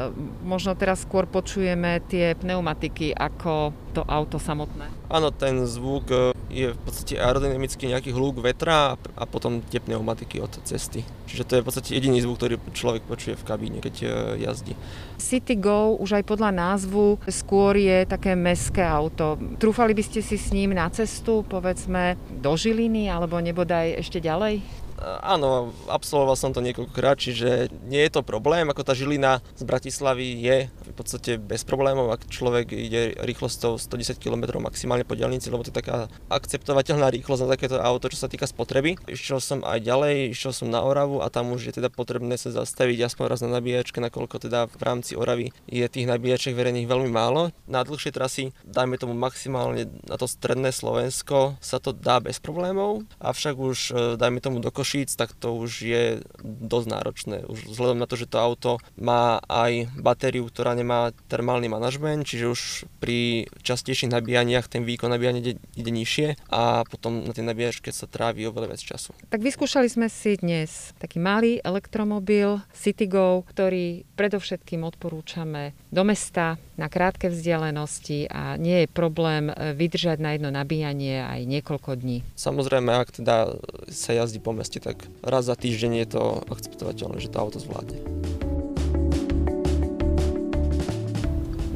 možno 0.43 0.71
teraz 0.75 1.03
skôr 1.03 1.27
počujeme 1.27 1.99
tie 2.07 2.35
pneumatiky 2.35 3.11
ako 3.11 3.75
to 3.91 4.03
auto 4.07 4.39
samotné. 4.39 4.87
Áno, 5.11 5.35
ten 5.35 5.67
zvuk 5.67 6.07
je 6.47 6.71
v 6.71 6.79
podstate 6.79 7.19
aerodynamický 7.19 7.91
nejaký 7.91 8.15
hluk 8.15 8.39
vetra 8.39 8.95
a 8.95 9.23
potom 9.27 9.59
tie 9.67 9.83
pneumatiky 9.83 10.39
od 10.39 10.51
cesty. 10.63 11.03
Čiže 11.27 11.43
to 11.43 11.53
je 11.59 11.61
v 11.63 11.67
podstate 11.67 11.91
jediný 11.91 12.23
zvuk, 12.23 12.39
ktorý 12.39 12.55
človek 12.71 13.03
počuje 13.03 13.35
v 13.35 13.43
kabíne, 13.43 13.79
keď 13.83 13.95
jazdí. 14.39 14.73
City 15.19 15.59
Go 15.59 15.99
už 15.99 16.21
aj 16.21 16.23
podľa 16.23 16.55
názvu 16.55 17.19
skôr 17.27 17.75
je 17.75 18.07
také 18.07 18.33
mestské 18.39 18.85
auto. 18.85 19.35
Trúfali 19.59 19.91
by 19.91 20.03
ste 20.07 20.23
si 20.23 20.39
s 20.39 20.55
ním 20.55 20.71
na 20.71 20.87
cestu, 20.87 21.43
povedzme, 21.43 22.15
do 22.31 22.55
Žiliny 22.55 23.11
alebo 23.11 23.43
nebodaj 23.43 23.99
ešte 23.99 24.23
ďalej? 24.23 24.86
Áno, 24.97 25.77
absolvoval 25.85 26.33
som 26.33 26.49
to 26.49 26.65
niekoľkokrát, 26.65 27.21
čiže 27.21 27.69
nie 27.85 28.01
je 28.01 28.17
to 28.17 28.25
problém, 28.25 28.65
ako 28.65 28.81
tá 28.81 28.97
Žilina 28.97 29.45
z 29.53 29.61
Bratislavy 29.61 30.41
je 30.41 30.57
v 30.73 30.93
podstate 30.97 31.37
bez 31.37 31.61
problémov, 31.61 32.09
ak 32.09 32.25
človek 32.25 32.73
ide 32.73 33.13
rýchlosťou 33.21 33.77
110 33.77 34.17
km 34.17 34.57
maximálne 34.57 35.05
po 35.05 35.13
diaľnici, 35.13 35.53
lebo 35.53 35.61
to 35.61 35.69
je 35.69 35.77
taká 35.77 36.09
akceptovateľná 36.33 37.13
rýchlosť 37.13 37.41
na 37.45 37.53
takéto 37.53 37.77
auto, 37.77 38.09
čo 38.09 38.25
sa 38.25 38.25
týka 38.25 38.49
spotreby. 38.49 38.97
Išiel 39.05 39.37
som 39.37 39.61
aj 39.61 39.85
ďalej, 39.85 40.33
išiel 40.33 40.49
som 40.49 40.73
na 40.73 40.81
Oravu 40.81 41.21
a 41.21 41.29
tam 41.29 41.53
už 41.53 41.69
je 41.69 41.77
teda 41.77 41.93
potrebné 41.93 42.33
sa 42.41 42.49
zastaviť 42.49 43.05
aspoň 43.05 43.25
raz 43.29 43.45
na 43.45 43.53
nabíjačke, 43.53 44.01
nakoľko 44.01 44.49
teda 44.49 44.65
v 44.65 44.81
rámci 44.81 45.13
Oravy 45.13 45.53
je 45.69 45.85
tých 45.85 46.09
nabíjačiek 46.09 46.57
verejných 46.57 46.89
veľmi 46.89 47.13
málo. 47.13 47.53
Na 47.69 47.85
dlhšie 47.85 48.09
trasy, 48.09 48.49
dajme 48.65 48.97
tomu 48.97 49.13
maximálne 49.13 49.93
na 50.09 50.17
to 50.17 50.25
stredné 50.25 50.73
Slovensko, 50.73 51.53
sa 51.61 51.77
to 51.77 51.93
dá 51.93 52.17
bez 52.17 52.41
problémov, 52.41 53.05
avšak 53.21 53.53
už 53.53 53.77
dajme 54.17 54.41
tomu 54.41 54.57
do 54.57 54.73
Koš 54.73 54.86
Košíc, 54.87 55.19
tak 55.19 55.35
to 55.35 55.51
už 55.51 55.83
je 55.83 56.03
dosť 56.47 56.87
náročné. 56.87 57.43
Už 57.43 57.75
vzhľadom 57.75 57.99
na 57.99 58.07
to, 58.07 58.15
že 58.15 58.23
to 58.23 58.39
auto 58.39 58.71
má 58.95 59.43
aj 59.51 59.91
batériu, 59.99 60.47
ktorá 60.47 60.79
nemá 60.79 61.11
termálny 61.27 61.67
manažment, 61.67 62.23
čiže 62.23 62.47
už 62.47 62.61
pri 63.03 63.51
častejších 63.67 64.07
nabíjaniach 64.07 64.71
ten 64.71 64.87
výkon 64.87 65.11
nabíjania 65.11 65.43
ide, 65.43 65.53
ide 65.75 65.91
nižšie 65.91 66.39
a 66.47 66.87
potom 66.87 67.27
na 67.27 67.35
tej 67.35 67.43
nabíjačke 67.43 67.91
sa 67.91 68.07
trávi 68.07 68.47
oveľa 68.47 68.71
viac 68.71 68.79
času. 68.79 69.11
Tak 69.27 69.43
vyskúšali 69.43 69.91
sme 69.91 70.07
si 70.07 70.39
dnes 70.39 70.95
taký 71.03 71.19
malý 71.19 71.59
elektromobil 71.67 72.63
CityGo, 72.71 73.43
ktorý 73.43 74.07
predovšetkým 74.15 74.87
odporúčame 74.87 75.75
do 75.91 76.07
mesta 76.07 76.55
na 76.77 76.87
krátke 76.87 77.27
vzdialenosti 77.27 78.29
a 78.29 78.55
nie 78.55 78.85
je 78.85 78.87
problém 78.87 79.49
e, 79.49 79.73
vydržať 79.73 80.21
na 80.21 80.37
jedno 80.37 80.53
nabíjanie 80.53 81.25
aj 81.25 81.41
niekoľko 81.49 81.97
dní. 81.97 82.21
Samozrejme, 82.37 82.93
ak 82.93 83.17
teda 83.17 83.57
sa 83.89 84.13
jazdí 84.13 84.37
po 84.37 84.53
meste, 84.53 84.76
tak 84.79 85.07
raz 85.25 85.49
za 85.49 85.55
týždeň 85.57 85.91
je 86.03 86.07
to 86.17 86.23
akceptovateľné, 86.47 87.17
že 87.21 87.31
to 87.31 87.37
auto 87.37 87.59
zvládne. 87.59 87.99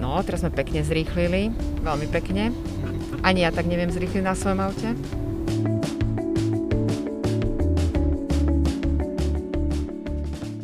No, 0.02 0.20
teraz 0.26 0.44
sme 0.44 0.52
pekne 0.52 0.84
zrýchlili, 0.84 1.54
veľmi 1.86 2.08
pekne. 2.12 2.52
Ani 3.22 3.46
ja 3.46 3.54
tak 3.54 3.70
neviem 3.70 3.94
zrýchliť 3.94 4.24
na 4.26 4.34
svojom 4.34 4.60
aute. 4.60 4.90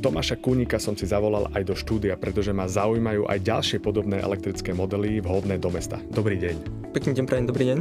Tomáša 0.01 0.39
Kúnika 0.39 0.79
som 0.79 0.95
si 0.95 1.03
zavolal 1.03 1.51
aj 1.51 1.67
do 1.67 1.75
štúdia, 1.75 2.15
pretože 2.15 2.55
ma 2.55 2.63
zaujímajú 2.63 3.27
aj 3.27 3.39
ďalšie 3.43 3.77
podobné 3.83 4.23
elektrické 4.23 4.71
modely 4.71 5.19
vhodné 5.19 5.59
do 5.59 5.67
mesta. 5.67 5.99
Dobrý 6.09 6.39
deň. 6.39 6.55
Pekný 6.95 7.11
deň, 7.17 7.25
prajem, 7.27 7.45
dobrý 7.49 7.63
deň. 7.75 7.79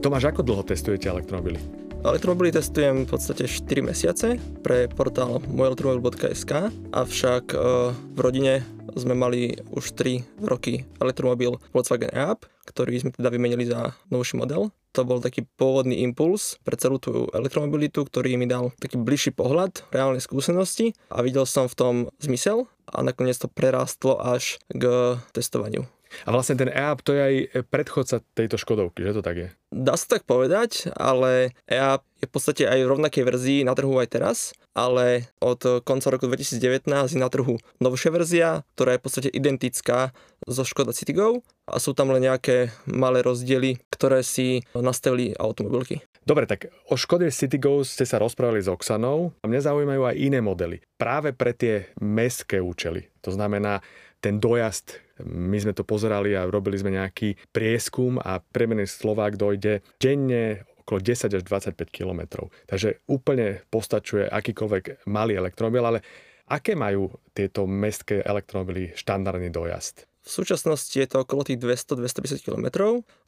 Tomáš, 0.00 0.30
ako 0.30 0.46
dlho 0.46 0.62
testujete 0.62 1.10
elektromobily? 1.10 1.85
Elektromobily 2.06 2.54
testujem 2.54 3.02
v 3.02 3.10
podstate 3.10 3.50
4 3.50 3.82
mesiace 3.82 4.38
pre 4.62 4.86
portál 4.86 5.42
mojelektromobil.sk, 5.50 6.70
avšak 6.94 7.44
e, 7.50 7.56
v 7.90 8.18
rodine 8.22 8.62
sme 8.94 9.18
mali 9.18 9.58
už 9.74 9.98
3 9.98 10.22
roky 10.46 10.86
elektromobil 11.02 11.58
Volkswagen 11.74 12.14
e 12.14 12.22
ktorý 12.70 12.94
sme 13.02 13.10
teda 13.10 13.26
vymenili 13.26 13.66
za 13.66 13.90
novší 14.14 14.38
model 14.38 14.70
to 14.94 15.02
bol 15.02 15.18
taký 15.18 15.44
pôvodný 15.60 16.00
impuls 16.06 16.56
pre 16.64 16.72
celú 16.80 16.96
tú 16.96 17.28
elektromobilitu, 17.36 18.08
ktorý 18.08 18.40
mi 18.40 18.48
dal 18.48 18.72
taký 18.80 18.96
bližší 18.96 19.34
pohľad, 19.36 19.84
reálnej 19.92 20.24
skúsenosti 20.24 20.96
a 21.12 21.20
videl 21.20 21.44
som 21.44 21.68
v 21.68 21.76
tom 21.76 21.94
zmysel 22.16 22.64
a 22.88 23.04
nakoniec 23.04 23.36
to 23.36 23.50
prerástlo 23.50 24.16
až 24.16 24.56
k 24.72 25.18
testovaniu. 25.36 25.84
A 26.24 26.32
vlastne 26.32 26.56
ten 26.56 26.72
EAP 26.72 27.04
to 27.04 27.12
je 27.12 27.20
aj 27.20 27.34
predchodca 27.68 28.24
tejto 28.32 28.56
Škodovky, 28.56 29.04
že 29.04 29.18
to 29.18 29.22
tak 29.26 29.36
je? 29.36 29.48
Dá 29.68 29.98
sa 29.98 30.16
tak 30.16 30.24
povedať, 30.24 30.88
ale 30.96 31.52
EAP 31.68 32.00
je 32.22 32.26
v 32.26 32.32
podstate 32.32 32.64
aj 32.64 32.80
v 32.80 32.90
rovnakej 32.96 33.24
verzii 33.28 33.60
na 33.66 33.76
trhu 33.76 33.92
aj 34.00 34.08
teraz, 34.08 34.38
ale 34.72 35.28
od 35.42 35.84
konca 35.84 36.08
roku 36.08 36.24
2019 36.30 36.88
je 36.88 37.20
na 37.20 37.28
trhu 37.28 37.60
novšia 37.82 38.10
verzia, 38.14 38.48
ktorá 38.72 38.96
je 38.96 39.00
v 39.00 39.04
podstate 39.04 39.28
identická 39.28 40.16
zo 40.48 40.62
Škoda 40.64 40.96
Citigo 40.96 41.44
a 41.68 41.76
sú 41.76 41.92
tam 41.92 42.14
len 42.14 42.24
nejaké 42.24 42.72
malé 42.88 43.20
rozdiely, 43.20 43.76
ktoré 43.92 44.24
si 44.24 44.64
nastavili 44.72 45.36
automobilky. 45.36 46.00
Dobre, 46.26 46.50
tak 46.50 46.66
o 46.90 46.98
Škode 46.98 47.30
Citigo 47.30 47.86
ste 47.86 48.02
sa 48.02 48.18
rozprávali 48.18 48.58
s 48.58 48.66
Oxanou 48.66 49.30
a 49.40 49.46
mňa 49.46 49.70
zaujímajú 49.70 50.02
aj 50.10 50.16
iné 50.18 50.42
modely. 50.42 50.82
Práve 50.98 51.30
pre 51.30 51.54
tie 51.54 51.94
mestské 52.02 52.58
účely. 52.58 53.06
To 53.22 53.30
znamená, 53.30 53.78
ten 54.18 54.42
dojazd, 54.42 54.98
my 55.24 55.56
sme 55.56 55.72
to 55.72 55.86
pozerali 55.86 56.36
a 56.36 56.48
robili 56.48 56.76
sme 56.76 56.92
nejaký 56.92 57.36
prieskum 57.54 58.20
a 58.20 58.40
premený 58.40 58.84
Slovák 58.84 59.40
dojde 59.40 59.80
denne 59.96 60.66
okolo 60.86 61.02
10 61.02 61.34
až 61.34 61.42
25 61.42 61.90
km. 61.90 62.46
Takže 62.70 63.02
úplne 63.10 63.66
postačuje 63.74 64.30
akýkoľvek 64.30 65.08
malý 65.10 65.34
elektromobil, 65.34 65.82
ale 65.82 65.98
aké 66.46 66.78
majú 66.78 67.10
tieto 67.34 67.66
mestské 67.66 68.22
elektromobily 68.22 68.94
štandardný 68.94 69.50
dojazd? 69.50 70.06
V 70.26 70.42
súčasnosti 70.42 70.90
je 70.90 71.06
to 71.06 71.22
okolo 71.22 71.46
tých 71.46 71.62
200-250 71.62 72.42
km, 72.42 72.66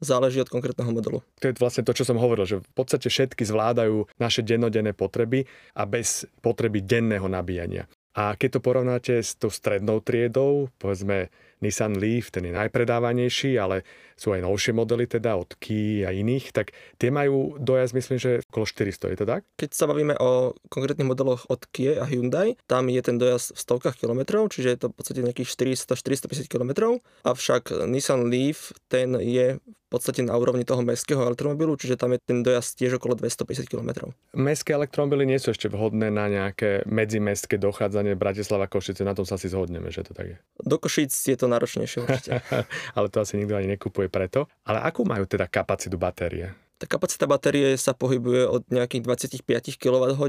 záleží 0.03 0.43
od 0.43 0.51
konkrétneho 0.51 0.91
modelu. 0.91 1.23
To 1.39 1.47
je 1.47 1.55
vlastne 1.55 1.87
to, 1.87 1.95
čo 1.95 2.03
som 2.03 2.19
hovoril, 2.19 2.43
že 2.43 2.59
v 2.59 2.73
podstate 2.75 3.07
všetky 3.07 3.47
zvládajú 3.47 4.11
naše 4.19 4.43
dennodenné 4.43 4.99
potreby 4.99 5.47
a 5.79 5.87
bez 5.87 6.27
potreby 6.43 6.83
denného 6.83 7.31
nabíjania. 7.31 7.87
A 8.19 8.35
keď 8.35 8.59
to 8.59 8.65
porovnáte 8.67 9.15
s 9.23 9.39
tou 9.39 9.47
strednou 9.47 10.03
triedou, 10.03 10.75
povedzme 10.83 11.31
Nissan 11.61 11.99
Leaf, 11.99 12.31
ten 12.31 12.45
je 12.45 12.53
najpredávanejší, 12.53 13.59
ale 13.59 13.83
sú 14.19 14.35
aj 14.35 14.43
novšie 14.43 14.75
modely 14.75 15.07
teda 15.07 15.39
od 15.39 15.55
Kia 15.57 16.11
a 16.11 16.13
iných, 16.13 16.51
tak 16.51 16.75
tie 16.99 17.15
majú 17.15 17.57
dojazd 17.63 17.95
myslím, 17.95 18.19
že 18.19 18.31
okolo 18.51 18.67
400, 18.67 19.15
je 19.15 19.19
to 19.23 19.27
tak? 19.27 19.47
Keď 19.55 19.71
sa 19.71 19.87
bavíme 19.87 20.19
o 20.19 20.59
konkrétnych 20.69 21.07
modeloch 21.07 21.47
od 21.47 21.63
Kia 21.71 22.03
a 22.03 22.05
Hyundai, 22.05 22.59
tam 22.67 22.91
je 22.91 23.01
ten 23.01 23.17
dojazd 23.17 23.55
v 23.55 23.59
stovkách 23.63 23.97
kilometrov, 23.97 24.51
čiže 24.51 24.69
je 24.75 24.79
to 24.83 24.87
v 24.91 24.95
podstate 24.99 25.21
nejakých 25.23 25.49
400-450 25.55 26.51
kilometrov, 26.51 26.99
avšak 27.23 27.87
Nissan 27.87 28.27
Leaf, 28.27 28.75
ten 28.91 29.15
je 29.23 29.63
v 29.89 29.97
podstate 29.97 30.21
na 30.21 30.37
úrovni 30.37 30.69
toho 30.69 30.85
mestského 30.85 31.25
elektromobilu, 31.25 31.73
čiže 31.81 31.97
tam 31.97 32.13
je 32.13 32.21
ten 32.21 32.45
dojazd 32.45 32.77
tiež 32.77 33.01
okolo 33.01 33.17
250 33.17 33.73
km. 33.73 34.13
Mestské 34.37 34.77
elektromobily 34.77 35.25
nie 35.25 35.41
sú 35.41 35.57
ešte 35.57 35.73
vhodné 35.73 36.13
na 36.13 36.29
nejaké 36.29 36.85
medzimestské 36.85 37.57
dochádzanie 37.57 38.13
Bratislava 38.13 38.69
Košice, 38.69 39.01
na 39.01 39.17
tom 39.17 39.25
sa 39.25 39.41
si 39.41 39.49
zhodneme, 39.49 39.89
že 39.89 40.05
to 40.05 40.13
tak 40.13 40.27
je. 40.29 40.37
Do 40.61 40.77
Košic 40.77 41.09
je 41.09 41.37
to 41.41 41.49
náročnejšie 41.49 42.05
určite. 42.05 42.45
Ale 43.01 43.09
to 43.09 43.25
asi 43.25 43.41
nikto 43.41 43.57
ani 43.57 43.81
nekupuje 43.81 44.08
preto. 44.13 44.49
Ale 44.65 44.85
akú 44.85 45.05
majú 45.09 45.25
teda 45.25 45.49
kapacitu 45.49 45.97
batérie? 45.97 46.68
Tá 46.79 46.87
kapacita 46.87 47.27
batérie 47.27 47.75
sa 47.75 47.91
pohybuje 47.91 48.47
od 48.47 48.63
nejakých 48.71 49.03
25 49.43 49.83
kWh 49.83 50.23